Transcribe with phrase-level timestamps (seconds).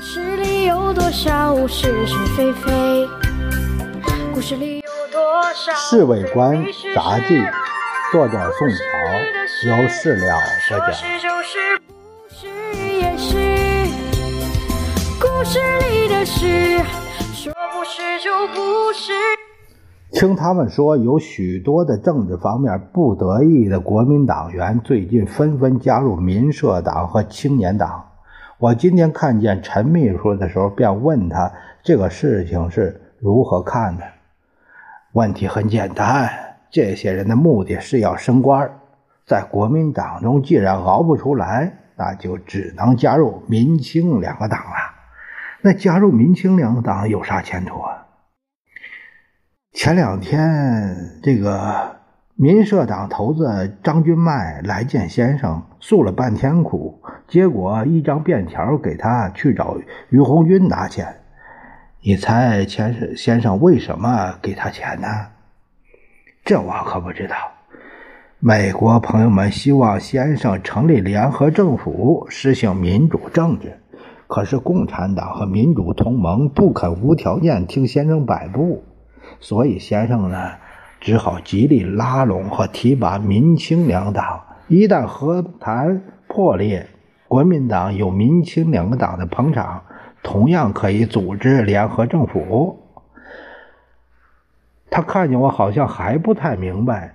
[0.00, 3.06] 故事里有多少是是非非？
[4.32, 5.20] 故事里有多
[5.52, 6.56] 少《侍卫官
[6.94, 7.34] 杂记》，
[8.10, 10.38] 作者宋朝，由事了
[10.70, 10.92] 播讲。
[10.94, 12.46] 是就是，不是
[12.98, 13.36] 也是。
[15.20, 16.78] 故事里的事，
[17.34, 19.12] 说不是就不是。
[20.12, 28.06] 听他们说，有许多的政治方面不得意的国民党员最近纷纷加入民社党和青年党。
[28.60, 31.50] 我今天看见陈秘书的时候，便问他
[31.82, 34.04] 这个事情是如何看的。
[35.12, 36.30] 问题很简单，
[36.70, 38.70] 这些人的目的是要升官，
[39.24, 44.76] 在国民党中既然熬不出来，那就只能加入民青两个党了。
[45.62, 48.08] 那加入民青两个党有啥前途啊？
[49.72, 51.96] 前两天，这个
[52.34, 56.99] 民社党头子张君迈来见先生，诉了半天苦，
[57.30, 61.06] 结果一张便条给他去找于红军拿钱。
[62.02, 65.06] 你猜钱先生为什么给他钱呢？
[66.44, 67.36] 这我可不知道。
[68.40, 73.78] 美国朋友们希望先生成立联合政府，实行民主政治，
[74.26, 78.82] 可是共产党和民主同盟不肯无条件听先生摆布。
[79.38, 80.54] 所以先生呢，
[81.00, 84.40] 只好极力拉拢和提拔民青两党。
[84.66, 86.88] 一旦和谈破裂，
[87.30, 89.84] 国民党有民青两个党的捧场，
[90.20, 92.76] 同样可以组织联合政府。
[94.90, 97.14] 他看见我好像还不太明白，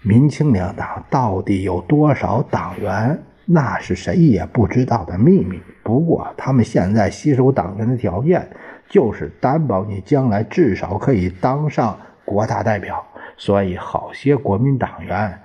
[0.00, 5.60] 民青两党到底有多少党员，那是谁也不知道的秘密。
[5.82, 8.48] 不过他们现在吸收党员的条件。
[8.88, 13.02] 就是担保你将来至少可以当上国大代表，
[13.38, 15.40] 所以好些国民党员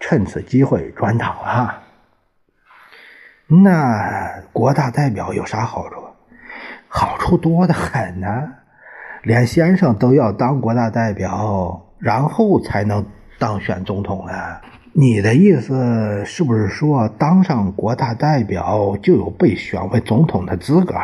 [0.00, 1.87] 趁此机会转党了。
[3.50, 5.96] 那国大代表有啥好处？
[6.86, 8.26] 好处多得很呢，
[9.22, 13.04] 连先生都要当国大代表，然后才能
[13.38, 14.32] 当选总统呢。
[14.92, 20.94] 你的意思是不是说，当上国大代表就有被选为总统的资格？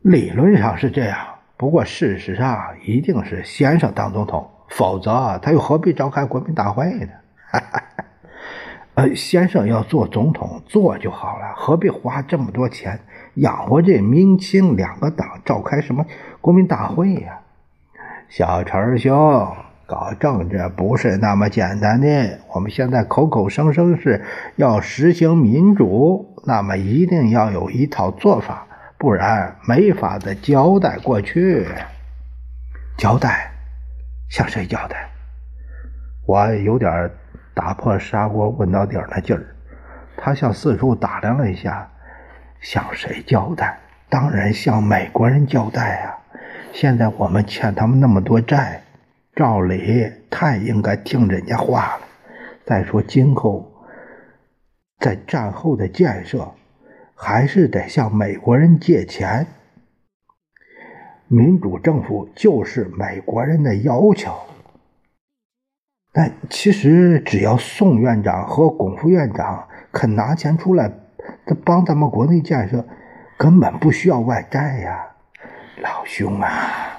[0.00, 1.18] 理论上是这样，
[1.56, 7.12] 不过事实上一定是先生当总统，否则他又何必召开国民大会呢？
[8.96, 12.98] 呃，先生要做总统做就好了，何必花这么多钱
[13.34, 16.06] 养活这明清两个党召开什么
[16.40, 17.40] 国民大会呀？
[18.30, 19.54] 小陈兄，
[19.86, 22.38] 搞政治不是那么简单的。
[22.54, 24.24] 我们现在口口声声是
[24.56, 28.66] 要实行民主，那么一定要有一套做法。
[28.96, 31.66] 不然没法子交代过去。
[32.96, 33.52] 交代，
[34.30, 35.10] 向谁交代？
[36.26, 37.10] 我有点
[37.56, 39.56] 打破砂锅问到底儿那劲儿。
[40.16, 41.90] 他向四处打量了一下，
[42.60, 43.78] 向谁交代？
[44.10, 46.18] 当然向美国人交代啊！
[46.72, 48.82] 现在我们欠他们那么多债，
[49.34, 52.00] 照理太应该听人家话了。
[52.66, 53.72] 再说今后
[54.98, 56.46] 在战后的建设。
[57.18, 59.46] 还是得向美国人借钱。
[61.28, 64.34] 民主政府就是美国人的要求。
[66.16, 70.90] 但其实只要宋院长和龚副院长肯拿钱出来，
[71.62, 72.82] 帮咱们国内建设，
[73.36, 75.06] 根本不需要外债呀，
[75.82, 76.98] 老兄啊！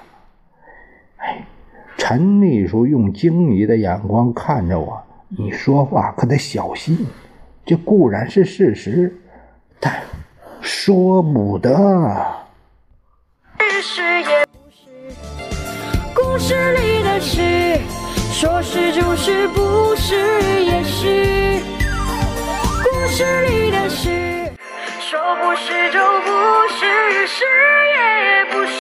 [1.18, 1.44] 哎，
[1.98, 7.08] 陈秘书用惊疑的眼光看着我，你说话可得小心。
[7.66, 9.12] 这固然是事实。
[9.80, 9.96] 但
[10.62, 11.74] 说不得。
[16.14, 17.80] 故事里的事，
[18.40, 20.14] 说是就是，不是
[20.64, 21.37] 也是。